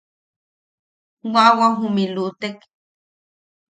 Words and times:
Baʼabwao 1.31 1.73
jumilutek. 1.79 2.57